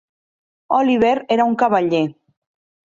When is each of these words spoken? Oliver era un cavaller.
Oliver 0.79 1.17
era 1.35 1.47
un 1.51 1.55
cavaller. 1.63 2.05